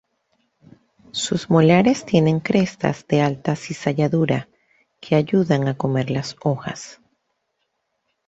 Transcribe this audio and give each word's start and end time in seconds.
Sus 1.11 1.51
molares 1.51 2.05
tienen 2.07 2.39
crestas 2.39 3.05
de 3.07 3.21
alta 3.21 3.55
cizalladura, 3.55 4.49
que 4.99 5.13
ayudan 5.15 5.67
a 5.67 5.77
comer 5.77 6.09
las 6.09 6.35
hojas. 6.41 6.99